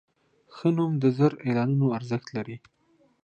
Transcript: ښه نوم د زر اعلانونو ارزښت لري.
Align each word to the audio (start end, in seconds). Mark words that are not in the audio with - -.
ښه 0.55 0.69
نوم 0.77 0.91
د 0.99 1.05
زر 1.17 1.33
اعلانونو 1.45 1.85
ارزښت 1.97 2.27
لري. 2.37 2.57